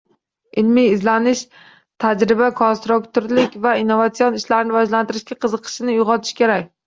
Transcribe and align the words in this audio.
Ilmiy-izlanish, 0.59 1.43
tajriba-konstruktorlik 2.05 3.59
va 3.67 3.75
innovatsion 3.81 4.39
ishlarni 4.41 4.73
rivojlantirishga 4.75 5.39
qiziqishini 5.45 5.99
uygʼotish 5.99 6.35
kerak. 6.41 6.67